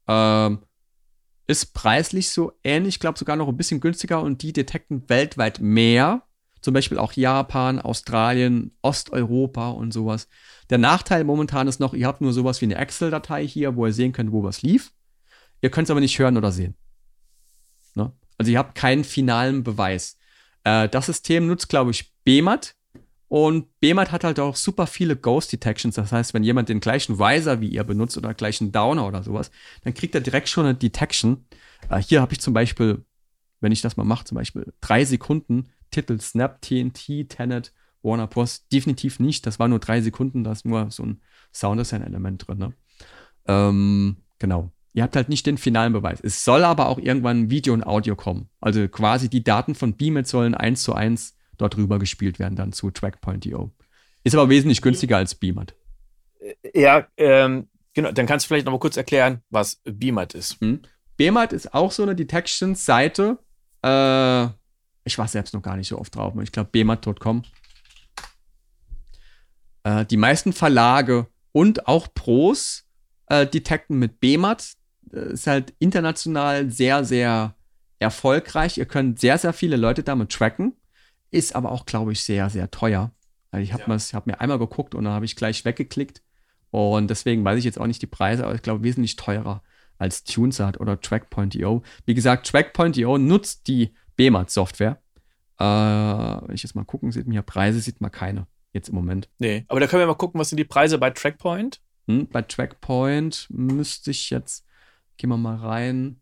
Ähm, 0.06 0.62
ist 1.50 1.74
preislich 1.74 2.30
so 2.30 2.52
ähnlich, 2.62 2.94
ich 2.94 3.00
glaube 3.00 3.18
sogar 3.18 3.34
noch 3.34 3.48
ein 3.48 3.56
bisschen 3.56 3.80
günstiger 3.80 4.22
und 4.22 4.42
die 4.42 4.52
detekten 4.52 5.08
weltweit 5.08 5.60
mehr. 5.60 6.22
Zum 6.60 6.74
Beispiel 6.74 6.98
auch 6.98 7.12
Japan, 7.12 7.80
Australien, 7.80 8.76
Osteuropa 8.82 9.70
und 9.70 9.92
sowas. 9.92 10.28
Der 10.68 10.78
Nachteil 10.78 11.24
momentan 11.24 11.66
ist 11.66 11.80
noch, 11.80 11.92
ihr 11.92 12.06
habt 12.06 12.20
nur 12.20 12.32
sowas 12.32 12.60
wie 12.60 12.66
eine 12.66 12.76
Excel-Datei 12.76 13.46
hier, 13.46 13.74
wo 13.74 13.86
ihr 13.86 13.92
sehen 13.92 14.12
könnt, 14.12 14.30
wo 14.30 14.44
was 14.44 14.62
lief. 14.62 14.92
Ihr 15.60 15.70
könnt 15.70 15.86
es 15.86 15.90
aber 15.90 16.00
nicht 16.00 16.18
hören 16.18 16.36
oder 16.36 16.52
sehen. 16.52 16.76
Ne? 17.94 18.12
Also 18.38 18.52
ihr 18.52 18.58
habt 18.58 18.76
keinen 18.76 19.02
finalen 19.02 19.64
Beweis. 19.64 20.18
Äh, 20.62 20.88
das 20.88 21.06
System 21.06 21.48
nutzt, 21.48 21.68
glaube 21.68 21.90
ich, 21.90 22.14
BMAT. 22.24 22.76
Und 23.30 23.78
BMAT 23.78 24.10
hat 24.10 24.24
halt 24.24 24.40
auch 24.40 24.56
super 24.56 24.88
viele 24.88 25.14
Ghost 25.14 25.52
Detections. 25.52 25.94
Das 25.94 26.10
heißt, 26.10 26.34
wenn 26.34 26.42
jemand 26.42 26.68
den 26.68 26.80
gleichen 26.80 27.20
Visor 27.20 27.60
wie 27.60 27.68
ihr 27.68 27.84
benutzt 27.84 28.18
oder 28.18 28.34
gleichen 28.34 28.72
Downer 28.72 29.06
oder 29.06 29.22
sowas, 29.22 29.52
dann 29.84 29.94
kriegt 29.94 30.16
er 30.16 30.20
direkt 30.20 30.48
schon 30.48 30.64
eine 30.64 30.74
Detection. 30.74 31.44
Äh, 31.90 32.02
hier 32.02 32.22
habe 32.22 32.32
ich 32.32 32.40
zum 32.40 32.54
Beispiel, 32.54 33.04
wenn 33.60 33.70
ich 33.70 33.82
das 33.82 33.96
mal 33.96 34.02
mache, 34.02 34.24
zum 34.24 34.34
Beispiel 34.34 34.72
drei 34.80 35.04
Sekunden 35.04 35.68
Titel 35.92 36.20
Snap, 36.20 36.60
TNT, 36.60 37.28
Tenet, 37.28 37.72
Warner 38.02 38.26
Bros. 38.26 38.66
Definitiv 38.66 39.20
nicht. 39.20 39.46
Das 39.46 39.60
war 39.60 39.68
nur 39.68 39.78
drei 39.78 40.00
Sekunden, 40.00 40.42
da 40.42 40.50
ist 40.50 40.66
nur 40.66 40.90
so 40.90 41.04
ein 41.04 41.20
Sound-Design-Element 41.54 42.48
drin. 42.48 42.58
Ne? 42.58 42.72
Ähm, 43.46 44.16
genau. 44.40 44.72
Ihr 44.92 45.04
habt 45.04 45.14
halt 45.14 45.28
nicht 45.28 45.46
den 45.46 45.56
finalen 45.56 45.92
Beweis. 45.92 46.18
Es 46.20 46.44
soll 46.44 46.64
aber 46.64 46.88
auch 46.88 46.98
irgendwann 46.98 47.48
Video 47.48 47.74
und 47.74 47.84
Audio 47.84 48.16
kommen. 48.16 48.48
Also 48.60 48.88
quasi 48.88 49.28
die 49.30 49.44
Daten 49.44 49.76
von 49.76 49.96
Beamet 49.96 50.26
sollen 50.26 50.56
eins 50.56 50.82
zu 50.82 50.94
eins 50.94 51.36
dort 51.60 51.76
rüber 51.76 51.98
gespielt 51.98 52.38
werden 52.38 52.56
dann 52.56 52.72
zu 52.72 52.90
Trackpoint.io. 52.90 53.70
Ist 54.24 54.34
aber 54.34 54.48
wesentlich 54.48 54.82
günstiger 54.82 55.16
als 55.16 55.34
Beamat. 55.34 55.74
Ja, 56.74 57.06
ähm, 57.16 57.68
genau. 57.94 58.12
Dann 58.12 58.26
kannst 58.26 58.46
du 58.46 58.48
vielleicht 58.48 58.66
noch 58.66 58.72
mal 58.72 58.78
kurz 58.78 58.96
erklären, 58.96 59.42
was 59.50 59.80
Beamat 59.84 60.34
ist. 60.34 60.60
Hm. 60.60 60.82
Beamat 61.16 61.52
ist 61.52 61.74
auch 61.74 61.92
so 61.92 62.02
eine 62.02 62.14
Detection-Seite. 62.14 63.38
Äh, 63.82 64.44
ich 65.04 65.18
war 65.18 65.28
selbst 65.28 65.54
noch 65.54 65.62
gar 65.62 65.76
nicht 65.76 65.88
so 65.88 65.98
oft 65.98 66.14
drauf. 66.14 66.34
Ich 66.42 66.52
glaube, 66.52 66.70
bemat.com. 66.70 67.42
Äh, 69.84 70.04
die 70.06 70.16
meisten 70.16 70.52
Verlage 70.52 71.26
und 71.52 71.88
auch 71.88 72.08
Pros 72.14 72.84
äh, 73.26 73.46
detekten 73.46 73.98
mit 73.98 74.20
BEMAT. 74.20 74.74
Äh, 75.12 75.32
ist 75.32 75.46
halt 75.46 75.74
international 75.78 76.70
sehr, 76.70 77.04
sehr 77.04 77.54
erfolgreich. 77.98 78.78
Ihr 78.78 78.86
könnt 78.86 79.20
sehr, 79.20 79.38
sehr 79.38 79.52
viele 79.52 79.76
Leute 79.76 80.02
damit 80.02 80.30
tracken. 80.30 80.74
Ist 81.30 81.54
aber 81.54 81.72
auch, 81.72 81.86
glaube 81.86 82.12
ich, 82.12 82.22
sehr, 82.22 82.50
sehr 82.50 82.70
teuer. 82.70 83.12
Also 83.50 83.62
ich 83.62 83.72
habe 83.72 83.84
ja. 83.86 83.98
hab 84.12 84.26
mir 84.26 84.40
einmal 84.40 84.58
geguckt 84.58 84.94
und 84.94 85.04
dann 85.04 85.12
habe 85.12 85.24
ich 85.24 85.36
gleich 85.36 85.64
weggeklickt. 85.64 86.22
Und 86.70 87.08
deswegen 87.10 87.44
weiß 87.44 87.58
ich 87.58 87.64
jetzt 87.64 87.80
auch 87.80 87.86
nicht 87.86 88.02
die 88.02 88.06
Preise, 88.06 88.44
aber 88.44 88.54
ich 88.54 88.62
glaube 88.62 88.84
wesentlich 88.84 89.16
teurer 89.16 89.62
als 89.98 90.24
TuneSat 90.24 90.80
oder 90.80 91.00
Trackpoint.io. 91.00 91.82
Wie 92.06 92.14
gesagt, 92.14 92.46
Trackpoint.io 92.46 93.18
nutzt 93.18 93.66
die 93.66 93.92
BEMAT-Software. 94.16 94.98
Äh, 95.58 95.64
wenn 95.64 96.54
ich 96.54 96.62
jetzt 96.62 96.74
mal 96.74 96.84
gucken, 96.84 97.12
sieht 97.12 97.26
man 97.26 97.32
hier 97.32 97.42
Preise, 97.42 97.80
sieht 97.80 98.00
man 98.00 98.10
keine 98.10 98.46
jetzt 98.72 98.88
im 98.88 98.94
Moment. 98.94 99.28
Nee, 99.38 99.64
aber 99.68 99.80
da 99.80 99.86
können 99.86 100.00
wir 100.00 100.06
mal 100.06 100.14
gucken, 100.14 100.40
was 100.40 100.48
sind 100.48 100.58
die 100.58 100.64
Preise 100.64 100.98
bei 100.98 101.10
Trackpoint? 101.10 101.80
Hm, 102.06 102.28
bei 102.28 102.42
Trackpoint 102.42 103.48
müsste 103.50 104.10
ich 104.10 104.30
jetzt, 104.30 104.64
gehen 105.16 105.30
wir 105.30 105.36
mal 105.36 105.56
rein. 105.56 106.20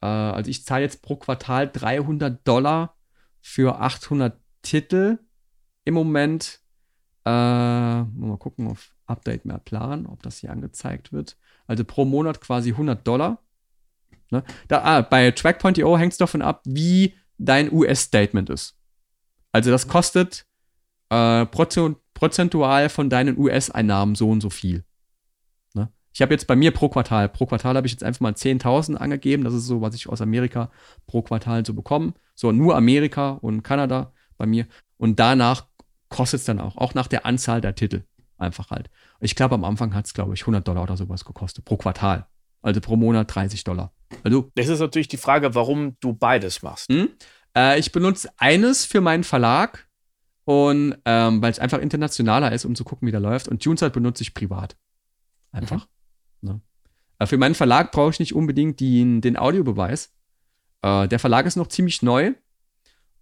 Äh, 0.00 0.06
also 0.06 0.50
ich 0.50 0.64
zahle 0.64 0.82
jetzt 0.82 1.02
pro 1.02 1.16
Quartal 1.16 1.70
300 1.70 2.46
Dollar 2.46 2.93
für 3.44 3.78
800 3.78 4.40
Titel 4.62 5.18
im 5.84 5.94
Moment. 5.94 6.60
Äh, 7.26 7.30
mal 7.30 8.38
gucken 8.38 8.68
auf 8.68 8.94
Update 9.06 9.44
mehr 9.44 9.58
Plan, 9.58 10.06
ob 10.06 10.22
das 10.22 10.38
hier 10.38 10.50
angezeigt 10.50 11.12
wird. 11.12 11.36
Also 11.66 11.84
pro 11.84 12.06
Monat 12.06 12.40
quasi 12.40 12.70
100 12.70 13.06
Dollar. 13.06 13.42
Ne? 14.30 14.42
Da, 14.68 14.82
ah, 14.82 15.02
bei 15.02 15.30
Trackpoint.io 15.30 15.98
hängt 15.98 16.12
es 16.12 16.18
davon 16.18 16.40
ab, 16.40 16.62
wie 16.64 17.14
dein 17.36 17.70
US-Statement 17.70 18.48
ist. 18.48 18.78
Also 19.52 19.70
das 19.70 19.88
kostet 19.88 20.46
äh, 21.10 21.44
prozentual 21.46 22.88
von 22.88 23.10
deinen 23.10 23.38
US-Einnahmen 23.38 24.14
so 24.14 24.30
und 24.30 24.40
so 24.40 24.48
viel. 24.48 24.84
Ich 26.14 26.22
habe 26.22 26.32
jetzt 26.32 26.46
bei 26.46 26.54
mir 26.54 26.70
pro 26.70 26.88
Quartal, 26.88 27.28
pro 27.28 27.44
Quartal 27.44 27.76
habe 27.76 27.88
ich 27.88 27.92
jetzt 27.92 28.04
einfach 28.04 28.20
mal 28.20 28.32
10.000 28.32 28.94
angegeben. 28.94 29.42
Das 29.42 29.52
ist 29.52 29.66
so, 29.66 29.80
was 29.80 29.96
ich 29.96 30.08
aus 30.08 30.20
Amerika 30.20 30.70
pro 31.08 31.22
Quartal 31.22 31.66
so 31.66 31.74
bekomme. 31.74 32.14
So 32.36 32.52
nur 32.52 32.76
Amerika 32.76 33.32
und 33.32 33.62
Kanada 33.64 34.12
bei 34.38 34.46
mir. 34.46 34.66
Und 34.96 35.18
danach 35.18 35.66
kostet 36.10 36.40
es 36.40 36.46
dann 36.46 36.60
auch, 36.60 36.76
auch 36.76 36.94
nach 36.94 37.08
der 37.08 37.26
Anzahl 37.26 37.60
der 37.60 37.74
Titel. 37.74 38.04
Einfach 38.38 38.70
halt. 38.70 38.90
Ich 39.18 39.34
glaube, 39.34 39.56
am 39.56 39.64
Anfang 39.64 39.92
hat 39.92 40.06
es, 40.06 40.14
glaube 40.14 40.34
ich, 40.34 40.42
100 40.42 40.66
Dollar 40.66 40.84
oder 40.84 40.96
sowas 40.96 41.24
gekostet 41.24 41.64
pro 41.64 41.76
Quartal. 41.76 42.26
Also 42.62 42.80
pro 42.80 42.94
Monat 42.94 43.34
30 43.34 43.64
Dollar. 43.64 43.92
Also, 44.22 44.52
das 44.54 44.68
ist 44.68 44.78
natürlich 44.78 45.08
die 45.08 45.16
Frage, 45.16 45.56
warum 45.56 45.96
du 45.98 46.12
beides 46.12 46.62
machst. 46.62 46.88
Hm? 46.90 47.08
Äh, 47.56 47.80
ich 47.80 47.90
benutze 47.90 48.30
eines 48.36 48.84
für 48.84 49.00
meinen 49.00 49.24
Verlag 49.24 49.88
und 50.44 50.96
ähm, 51.04 51.42
weil 51.42 51.50
es 51.50 51.58
einfach 51.58 51.78
internationaler 51.78 52.52
ist, 52.52 52.64
um 52.64 52.76
zu 52.76 52.84
gucken, 52.84 53.08
wie 53.08 53.12
der 53.12 53.20
läuft. 53.20 53.48
Und 53.48 53.62
TuneSite 53.62 53.90
benutze 53.90 54.22
ich 54.22 54.32
privat. 54.32 54.76
Einfach. 55.50 55.86
Mhm. 55.86 55.94
Ne? 56.44 56.60
Äh, 57.18 57.26
für 57.26 57.38
meinen 57.38 57.54
Verlag 57.54 57.92
brauche 57.92 58.10
ich 58.10 58.20
nicht 58.20 58.34
unbedingt 58.34 58.80
den, 58.80 59.20
den 59.20 59.36
Audiobeweis. 59.36 60.12
Äh, 60.82 61.08
der 61.08 61.18
Verlag 61.18 61.46
ist 61.46 61.56
noch 61.56 61.68
ziemlich 61.68 62.02
neu. 62.02 62.34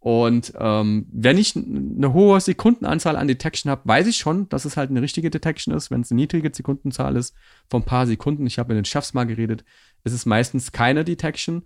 Und 0.01 0.53
ähm, 0.59 1.07
wenn 1.13 1.39
ich 1.39 1.55
eine 1.55 2.13
hohe 2.13 2.41
Sekundenanzahl 2.41 3.15
an 3.15 3.29
Detection 3.29 3.71
habe, 3.71 3.83
weiß 3.85 4.09
ich 4.09 4.17
schon, 4.17 4.49
dass 4.49 4.65
es 4.65 4.77
halt 4.77 4.91
eine 4.91 5.01
richtige 5.01 5.31
Detection 5.31 5.73
ist. 5.73 5.93
Wenn 5.93 6.01
es 6.01 6.11
eine 6.11 6.21
niedrige 6.21 6.51
Sekundenzahl 6.53 7.15
ist, 7.15 7.37
von 7.71 7.83
ein 7.83 7.85
paar 7.85 8.09
Sekunden, 8.09 8.45
ich 8.45 8.59
habe 8.59 8.75
mit 8.75 8.79
den 8.79 8.85
Chefs 8.85 9.15
mal 9.15 9.27
geredet, 9.27 9.65
ist 10.03 10.13
es 10.13 10.27
meistens 10.27 10.73
keine 10.73 11.05
Detection. 11.05 11.65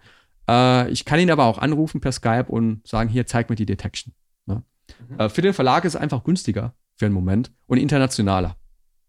Äh, 0.51 0.91
ich 0.91 1.07
kann 1.07 1.19
ihn 1.19 1.31
aber 1.31 1.47
auch 1.47 1.57
anrufen 1.57 2.03
per 2.03 2.13
Skype 2.13 2.47
und 2.49 2.87
sagen, 2.87 3.09
hier, 3.09 3.27
zeig 3.27 3.49
mir 3.49 3.57
die 3.57 3.65
Detection. 3.65 4.13
Ne? 4.45 4.63
Mhm. 5.09 5.19
Äh, 5.19 5.29
für 5.31 5.41
den 5.41 5.55
Verlag 5.55 5.87
ist 5.87 5.95
es 5.95 6.01
einfach 6.01 6.23
günstiger 6.23 6.75
für 6.97 7.07
einen 7.07 7.15
Moment 7.15 7.53
und 7.67 7.79
internationaler, 7.79 8.57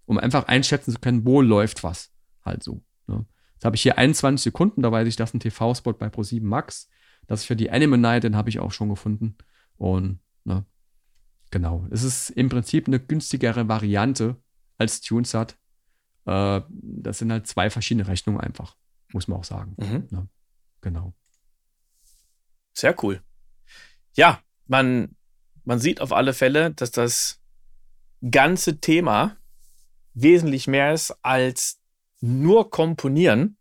um 0.05 0.17
einfach 0.17 0.47
einschätzen 0.47 0.93
zu 0.93 0.99
können, 0.99 1.25
wo 1.25 1.41
läuft 1.41 1.83
was. 1.83 2.13
Halt 2.47 2.63
so. 2.63 2.81
Ne? 3.07 3.25
Jetzt 3.53 3.65
habe 3.65 3.75
ich 3.75 3.81
hier 3.81 3.97
21 3.97 4.43
Sekunden, 4.43 4.81
da 4.81 4.91
weiß 4.91 5.07
ich, 5.07 5.15
das 5.15 5.29
ist 5.29 5.33
ein 5.35 5.39
TV-Spot 5.39 5.93
bei 5.93 6.07
Pro7 6.07 6.43
Max. 6.43 6.89
Das 7.27 7.41
ist 7.41 7.45
für 7.45 7.55
die 7.55 7.69
Anime 7.69 7.97
Night, 7.97 8.23
den 8.23 8.35
habe 8.35 8.49
ich 8.49 8.59
auch 8.59 8.71
schon 8.71 8.89
gefunden. 8.89 9.35
Und 9.77 10.19
ne, 10.45 10.65
genau, 11.51 11.85
es 11.91 12.03
ist 12.03 12.29
im 12.29 12.49
Prinzip 12.49 12.87
eine 12.87 12.99
günstigere 12.99 13.67
Variante 13.67 14.37
als 14.77 15.01
TuneSat. 15.01 15.57
Äh, 16.25 16.61
das 16.69 17.19
sind 17.19 17.31
halt 17.31 17.47
zwei 17.47 17.69
verschiedene 17.69 18.07
Rechnungen 18.07 18.39
einfach, 18.39 18.75
muss 19.11 19.27
man 19.27 19.39
auch 19.39 19.43
sagen. 19.43 19.75
Mhm. 19.77 20.07
Ne? 20.09 20.27
Genau. 20.81 21.13
Sehr 22.73 22.95
cool. 23.03 23.21
Ja, 24.13 24.41
man, 24.67 25.15
man 25.63 25.79
sieht 25.79 25.99
auf 25.99 26.13
alle 26.13 26.33
Fälle, 26.33 26.71
dass 26.71 26.91
das 26.91 27.41
ganze 28.31 28.79
Thema 28.79 29.35
wesentlich 30.13 30.67
mehr 30.67 30.93
ist 30.93 31.11
als 31.23 31.79
nur 32.21 32.69
komponieren. 32.69 33.57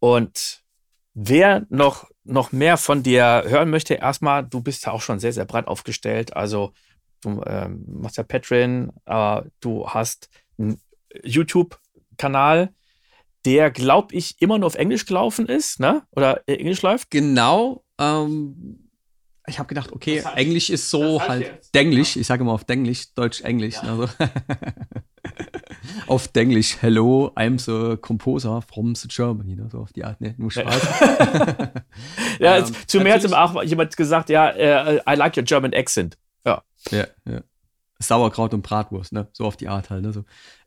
Und 0.00 0.62
Wer 1.20 1.66
noch, 1.68 2.08
noch 2.22 2.52
mehr 2.52 2.76
von 2.76 3.02
dir 3.02 3.42
hören 3.44 3.70
möchte, 3.70 3.94
erstmal, 3.94 4.44
du 4.44 4.62
bist 4.62 4.86
ja 4.86 4.92
auch 4.92 5.02
schon 5.02 5.18
sehr, 5.18 5.32
sehr 5.32 5.46
breit 5.46 5.66
aufgestellt. 5.66 6.36
Also 6.36 6.72
du 7.22 7.42
ähm, 7.44 7.84
machst 7.88 8.18
ja 8.18 8.22
Patreon, 8.22 8.92
äh, 9.04 9.42
du 9.58 9.88
hast 9.88 10.28
einen 10.58 10.80
YouTube-Kanal, 11.24 12.72
der, 13.44 13.72
glaube 13.72 14.14
ich, 14.14 14.40
immer 14.40 14.58
nur 14.58 14.68
auf 14.68 14.76
Englisch 14.76 15.06
gelaufen 15.06 15.46
ist, 15.46 15.80
ne? 15.80 16.04
Oder 16.12 16.44
äh, 16.46 16.54
Englisch 16.54 16.82
läuft? 16.82 17.10
Genau. 17.10 17.82
Ähm, 17.98 18.88
ich 19.48 19.58
habe 19.58 19.66
gedacht, 19.66 19.90
okay, 19.90 20.22
Englisch 20.36 20.70
ist 20.70 20.88
so 20.88 21.20
halt 21.20 21.74
Denglisch. 21.74 22.14
Ich 22.14 22.28
sage 22.28 22.44
immer 22.44 22.52
auf 22.52 22.62
Denglisch, 22.62 23.12
Deutsch-Englisch. 23.14 23.74
Ja. 23.74 23.82
Also. 23.82 24.08
auf 26.06 26.28
Englisch, 26.34 26.76
hello, 26.80 27.32
I'm 27.36 27.58
the 27.58 27.96
composer 27.96 28.62
from 28.62 28.94
the 28.94 29.08
Germany, 29.08 29.56
ne? 29.56 29.68
so 29.70 29.78
auf 29.78 29.92
die 29.92 30.04
Art, 30.04 30.20
ne, 30.20 30.34
nur 30.38 30.50
Spaß. 30.50 30.82
ja, 32.40 32.58
ähm, 32.58 32.64
zu 32.86 33.00
mir 33.00 33.14
hat 33.14 33.32
auch 33.32 33.62
jemand 33.62 33.96
gesagt, 33.96 34.30
ja, 34.30 34.54
uh, 34.54 34.98
I 35.08 35.14
like 35.14 35.36
your 35.36 35.44
German 35.44 35.74
accent. 35.74 36.16
Ja. 36.44 36.62
Ja, 36.90 37.06
ja. 37.26 37.40
Sauerkraut 37.98 38.54
und 38.54 38.62
Bratwurst, 38.62 39.12
ne, 39.12 39.28
so 39.32 39.44
auf 39.44 39.56
die 39.56 39.68
Art 39.68 39.90
halt, 39.90 40.02
ne, 40.02 40.12
so. 40.12 40.24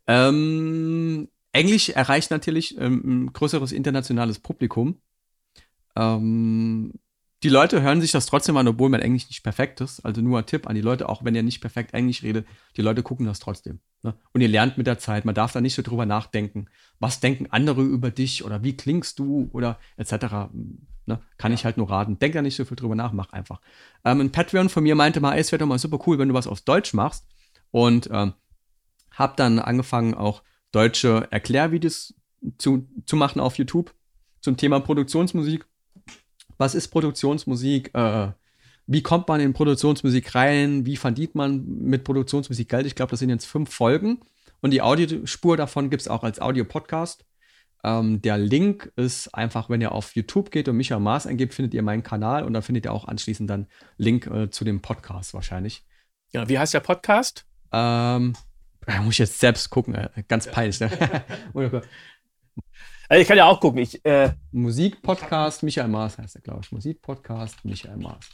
Ähm, 0.08 1.30
Englisch 1.53 1.89
erreicht 1.89 2.32
natürlich 2.32 2.77
ähm, 2.77 3.01
ein 3.06 3.34
größeres 3.34 3.72
internationales 3.72 4.39
Publikum. 4.39 5.01
Ähm, 5.96 6.94
die 7.44 7.50
Leute 7.50 7.82
hören 7.82 8.02
sich 8.02 8.12
das 8.12 8.28
trotzdem 8.28 8.56
an, 8.58 8.68
obwohl 8.68 8.90
mein 8.90 9.02
Englisch 9.02 9.28
nicht 9.28 9.42
perfekt 9.42 9.82
ist. 9.82 10.02
Also 10.02 10.22
nur 10.22 10.38
ein 10.38 10.46
Tipp 10.46 10.68
an 10.68 10.76
die 10.76 10.82
Leute, 10.82 11.10
auch 11.10 11.24
wenn 11.24 11.34
ihr 11.34 11.42
nicht 11.42 11.60
perfekt 11.60 11.94
Englisch 11.94 12.22
redet, 12.22 12.46
die 12.78 12.84
Leute 12.84 13.02
gucken 13.02 13.26
das 13.26 13.40
trotzdem. 13.40 13.80
Ne? 14.04 14.14
Und 14.32 14.42
ihr 14.42 14.48
lernt 14.48 14.78
mit 14.78 14.86
der 14.86 15.00
Zeit. 15.00 15.26
Man 15.26 15.34
darf 15.34 15.52
da 15.52 15.60
nicht 15.60 15.74
so 15.74 15.82
drüber 15.82 16.06
nachdenken. 16.06 16.68
Was 17.00 17.20
denken 17.20 17.48
andere 17.50 17.82
über 17.82 18.12
dich 18.12 18.46
oder 18.46 18.64
wie 18.64 18.78
klingst 18.78 19.18
du 19.18 19.50
oder 19.54 19.80
etc. 19.98 20.12
Ne? 21.08 21.20
Kann 21.38 21.52
ja. 21.52 21.56
ich 21.56 21.66
halt 21.66 21.78
nur 21.78 21.90
raten. 21.90 22.20
Denk 22.20 22.36
da 22.36 22.44
nicht 22.44 22.56
so 22.56 22.64
viel 22.64 22.78
drüber 22.78 22.96
nach, 22.96 23.12
mach 23.12 23.34
einfach. 23.34 23.60
Ähm, 24.06 24.22
ein 24.22 24.32
Patreon 24.32 24.70
von 24.70 24.84
mir 24.84 24.94
meinte 24.94 25.20
mal, 25.20 25.34
ey, 25.34 25.42
es 25.42 25.52
wäre 25.52 25.60
doch 25.60 25.68
mal 25.68 25.80
super 25.80 26.00
cool, 26.06 26.20
wenn 26.20 26.30
du 26.30 26.36
was 26.36 26.48
auf 26.48 26.62
Deutsch 26.62 26.94
machst. 26.94 27.26
Und 27.72 28.08
ähm, 28.12 28.34
hab 29.12 29.36
dann 29.38 29.58
angefangen, 29.58 30.14
auch 30.14 30.44
deutsche 30.72 31.28
Erklärvideos 31.32 32.14
zu, 32.60 32.88
zu 33.06 33.16
machen 33.16 33.40
auf 33.40 33.58
YouTube 33.58 33.94
zum 34.42 34.58
Thema 34.58 34.80
Produktionsmusik 34.80 35.66
was 36.62 36.75
ist 36.75 36.89
Produktionsmusik, 36.89 37.89
äh, 37.96 38.27
wie 38.86 39.01
kommt 39.01 39.27
man 39.27 39.41
in 39.41 39.51
Produktionsmusik 39.51 40.36
rein, 40.36 40.86
wie 40.86 40.96
verdient 40.96 41.34
man 41.34 41.65
mit 41.65 42.03
Produktionsmusik 42.03 42.70
Geld. 42.70 42.86
Ich 42.86 42.94
glaube, 42.94 43.10
das 43.10 43.20
sind 43.20 43.30
jetzt 43.30 43.46
fünf 43.46 43.74
Folgen 43.74 44.20
und 44.62 44.70
die 44.70 44.84
Audiospur 44.84 45.58
davon 45.58 45.89
gibt 45.89 46.01
es 46.01 46.08
auch 46.08 46.24
als 46.24 46.39
Audio-Podcast. 46.39 47.25
Ähm, 47.84 48.22
der 48.22 48.38
Link 48.38 48.91
ist 48.96 49.34
einfach, 49.34 49.72
wenn 49.72 49.82
ihr 49.82 49.91
auf 49.91 50.15
YouTube 50.15 50.51
geht 50.51 50.68
und 50.68 50.77
Michael 50.77 51.01
Maas 51.01 51.25
eingibt, 51.25 51.56
findet 51.56 51.74
ihr 51.74 51.82
meinen 51.82 52.03
Kanal 52.03 52.44
und 52.44 52.53
dann 52.53 52.62
findet 52.62 52.86
ihr 52.86 52.94
auch 52.94 53.08
anschließend 53.08 53.50
dann 53.50 53.65
Link 53.98 54.27
äh, 54.27 54.51
zu 54.51 54.63
dem 54.63 54.84
Podcast 54.84 55.34
wahrscheinlich. 55.34 55.84
Ja, 56.32 56.48
wie 56.48 56.60
heißt 56.60 56.75
der 56.75 56.82
Podcast? 56.82 57.48
Ähm, 57.72 58.34
muss 59.01 59.15
ich 59.15 59.20
jetzt 59.20 59.39
selbst 59.39 59.72
gucken, 59.72 59.96
äh, 59.96 60.10
ganz 60.27 60.46
peinlich. 60.46 60.80
Ne? 60.80 60.91
Also 63.10 63.22
ich 63.22 63.27
kann 63.27 63.38
ja 63.38 63.46
auch 63.46 63.60
gucken. 63.60 63.80
Ich, 63.80 64.03
äh, 64.06 64.34
Musikpodcast 64.51 65.63
Michael 65.63 65.89
Maas 65.89 66.18
heißt 66.18 66.36
er, 66.36 66.41
glaube 66.41 66.62
ich. 66.63 66.72
Musikpodcast 66.72 67.63
Michael 67.65 67.98
Maas. 67.98 68.30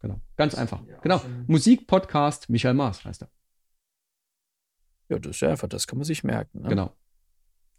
Genau. 0.00 0.20
Ganz 0.36 0.54
einfach. 0.54 0.82
Genau. 1.02 1.20
Musikpodcast 1.46 2.50
Michael 2.50 2.74
Maas 2.74 3.04
heißt 3.04 3.22
er. 3.22 3.30
Ja, 5.08 5.18
das 5.18 5.36
ist 5.36 5.40
ja 5.40 5.50
einfach, 5.50 5.68
das 5.68 5.86
kann 5.86 5.98
man 5.98 6.04
sich 6.04 6.24
merken. 6.24 6.62
Ne? 6.62 6.68
Genau. 6.68 6.96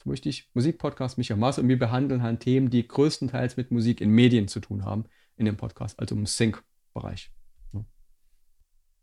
So 0.03 0.11
wichtig. 0.11 0.49
Musikpodcast 0.53 1.17
Michael 1.17 1.39
Maas 1.39 1.59
und 1.59 1.67
wir 1.67 1.79
behandeln 1.79 2.23
halt 2.23 2.39
Themen, 2.41 2.69
die 2.69 2.87
größtenteils 2.87 3.57
mit 3.57 3.71
Musik 3.71 4.01
in 4.01 4.09
Medien 4.09 4.47
zu 4.47 4.59
tun 4.59 4.85
haben 4.85 5.05
in 5.35 5.45
dem 5.45 5.57
Podcast, 5.57 5.99
also 5.99 6.15
im 6.15 6.25
Sync-Bereich. 6.25 7.31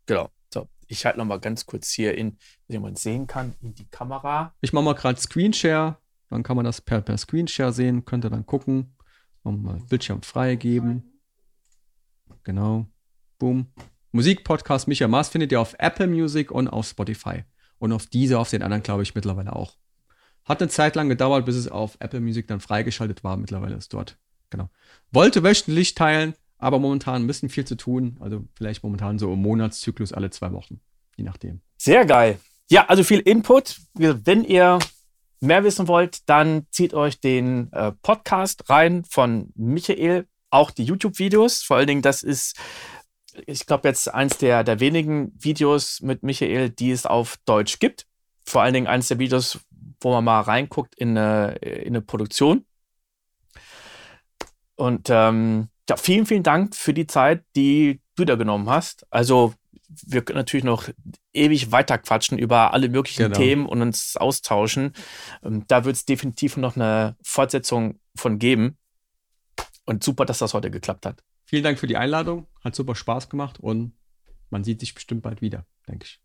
Genau. 0.05 0.29
So, 0.53 0.67
ich 0.87 1.05
halte 1.05 1.19
noch 1.19 1.25
mal 1.25 1.39
ganz 1.39 1.65
kurz 1.65 1.89
hier 1.91 2.17
in, 2.17 2.31
dass 2.67 2.73
jemand 2.73 2.99
sehen 2.99 3.27
kann, 3.27 3.55
in 3.61 3.73
die 3.73 3.87
Kamera. 3.87 4.53
Ich 4.59 4.73
mache 4.73 4.83
mal 4.83 4.95
gerade 4.95 5.19
Screenshare. 5.19 5.97
Dann 6.31 6.43
kann 6.43 6.55
man 6.55 6.65
das 6.65 6.79
per, 6.79 7.01
per 7.01 7.17
Screenshare 7.17 7.73
sehen. 7.73 8.05
Könnt 8.05 8.25
ihr 8.25 8.29
dann 8.29 8.45
gucken. 8.45 8.95
Mal 9.43 9.81
Bildschirm 9.89 10.21
freigeben. 10.21 11.21
Genau. 12.43 12.87
Boom. 13.37 13.67
Musikpodcast 14.13 14.87
Michael 14.87 15.09
Maas 15.09 15.29
findet 15.29 15.51
ihr 15.51 15.59
auf 15.59 15.75
Apple 15.77 16.07
Music 16.07 16.49
und 16.49 16.69
auf 16.69 16.87
Spotify. 16.87 17.43
Und 17.79 17.91
auf 17.91 18.07
diese, 18.07 18.39
auf 18.39 18.49
den 18.49 18.61
anderen, 18.61 18.81
glaube 18.81 19.03
ich, 19.03 19.13
mittlerweile 19.13 19.55
auch. 19.55 19.75
Hat 20.45 20.61
eine 20.61 20.69
Zeit 20.69 20.95
lang 20.95 21.09
gedauert, 21.09 21.45
bis 21.45 21.55
es 21.55 21.67
auf 21.67 21.97
Apple 21.99 22.21
Music 22.21 22.47
dann 22.47 22.61
freigeschaltet 22.61 23.23
war. 23.23 23.35
Mittlerweile 23.35 23.75
ist 23.75 23.93
dort. 23.93 24.17
Genau. 24.49 24.69
Wollte 25.11 25.43
wöchentlich 25.43 25.95
teilen, 25.95 26.33
aber 26.57 26.79
momentan 26.79 27.23
ein 27.23 27.27
bisschen 27.27 27.49
viel 27.49 27.65
zu 27.65 27.75
tun. 27.75 28.17
Also 28.21 28.47
vielleicht 28.55 28.83
momentan 28.83 29.19
so 29.19 29.33
im 29.33 29.41
Monatszyklus 29.41 30.13
alle 30.13 30.29
zwei 30.29 30.53
Wochen. 30.53 30.79
Je 31.17 31.25
nachdem. 31.25 31.61
Sehr 31.77 32.05
geil. 32.05 32.39
Ja, 32.69 32.85
also 32.85 33.03
viel 33.03 33.19
Input. 33.19 33.81
Wenn 33.95 34.45
ihr 34.45 34.79
mehr 35.41 35.63
wissen 35.63 35.87
wollt, 35.87 36.29
dann 36.29 36.67
zieht 36.71 36.93
euch 36.93 37.19
den 37.19 37.71
äh, 37.73 37.91
Podcast 38.01 38.69
rein 38.69 39.03
von 39.03 39.51
Michael, 39.55 40.27
auch 40.49 40.71
die 40.71 40.83
YouTube-Videos. 40.83 41.63
Vor 41.63 41.77
allen 41.77 41.87
Dingen, 41.87 42.01
das 42.01 42.23
ist, 42.23 42.57
ich 43.45 43.65
glaube, 43.65 43.87
jetzt 43.87 44.13
eins 44.13 44.37
der, 44.37 44.63
der 44.63 44.79
wenigen 44.79 45.33
Videos 45.37 46.01
mit 46.01 46.23
Michael, 46.23 46.69
die 46.69 46.91
es 46.91 47.05
auf 47.05 47.37
Deutsch 47.45 47.79
gibt. 47.79 48.05
Vor 48.45 48.61
allen 48.61 48.73
Dingen 48.73 48.87
eins 48.87 49.07
der 49.07 49.19
Videos, 49.19 49.59
wo 49.99 50.11
man 50.11 50.23
mal 50.23 50.41
reinguckt 50.41 50.95
in 50.95 51.17
eine, 51.17 51.55
in 51.55 51.89
eine 51.89 52.01
Produktion. 52.01 52.65
Und 54.75 55.09
ähm, 55.09 55.69
ja, 55.89 55.97
vielen, 55.97 56.25
vielen 56.25 56.43
Dank 56.43 56.75
für 56.75 56.93
die 56.93 57.07
Zeit, 57.07 57.43
die 57.55 58.01
du 58.15 58.25
da 58.25 58.35
genommen 58.35 58.69
hast. 58.69 59.05
Also, 59.09 59.53
wir 60.05 60.21
können 60.21 60.37
natürlich 60.37 60.63
noch 60.63 60.89
ewig 61.33 61.71
weiter 61.71 61.97
quatschen 61.97 62.37
über 62.37 62.73
alle 62.73 62.89
möglichen 62.89 63.23
genau. 63.23 63.37
Themen 63.37 63.65
und 63.65 63.81
uns 63.81 64.17
austauschen. 64.17 64.93
Ähm, 65.43 65.65
da 65.67 65.85
wird 65.85 65.95
es 65.95 66.05
definitiv 66.05 66.57
noch 66.57 66.75
eine 66.75 67.15
Fortsetzung 67.23 67.99
von 68.15 68.39
geben. 68.39 68.77
Und 69.85 70.03
super, 70.03 70.25
dass 70.25 70.39
das 70.39 70.53
heute 70.53 70.71
geklappt 70.71 71.05
hat. 71.05 71.23
Vielen 71.45 71.63
Dank 71.63 71.79
für 71.79 71.87
die 71.87 71.97
Einladung. 71.97 72.47
Hat 72.63 72.75
super 72.75 72.95
Spaß 72.95 73.29
gemacht 73.29 73.59
und 73.59 73.93
man 74.49 74.63
sieht 74.63 74.79
sich 74.79 74.93
bestimmt 74.93 75.23
bald 75.23 75.41
wieder, 75.41 75.65
denke 75.87 76.05
ich. 76.05 76.21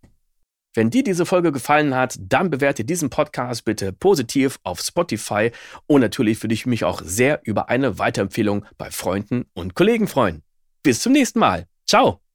Wenn 0.75 0.91
dir 0.91 1.03
diese 1.03 1.25
Folge 1.25 1.53
gefallen 1.53 1.95
hat, 1.95 2.17
dann 2.21 2.51
bewerte 2.51 2.85
diesen 2.85 3.09
Podcast 3.09 3.65
bitte 3.65 3.95
positiv 3.95 4.59
auf 4.63 4.81
Spotify 4.81 5.51
und 5.87 6.03
natürlich 6.03 6.43
würde 6.43 6.53
ich 6.53 6.67
mich 6.67 6.85
auch 6.85 7.01
sehr 7.03 7.41
über 7.45 7.71
eine 7.71 7.99
Weiterempfehlung 7.99 8.67
bei 8.77 8.91
Freunden 8.91 9.47
und 9.55 9.75
Kollegen 9.75 10.07
freuen. 10.07 10.43
Bis 10.83 11.01
zum 11.01 11.13
nächsten 11.13 11.39
Mal. 11.39 11.67
Ciao. 11.87 12.26